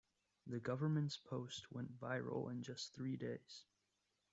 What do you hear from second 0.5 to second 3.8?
government's post went viral in just three days.